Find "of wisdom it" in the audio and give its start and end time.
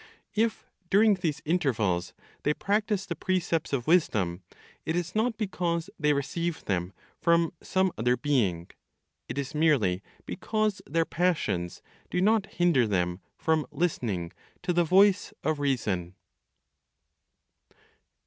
3.71-4.95